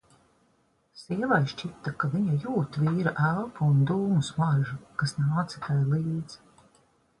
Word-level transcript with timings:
Sievai 0.99 1.37
šķita, 1.51 1.93
ka 2.03 2.09
viņa 2.13 2.37
jūt 2.47 2.79
vīra 2.85 3.13
elpu 3.29 3.69
un 3.75 3.85
dūmu 3.93 4.25
smaržu, 4.33 4.81
kas 5.03 5.17
nāca 5.23 5.65
tai 5.69 5.79
līdz. 5.95 6.43